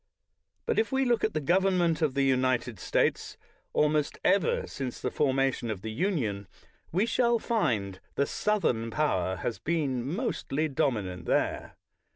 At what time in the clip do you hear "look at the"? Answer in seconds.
1.05-1.39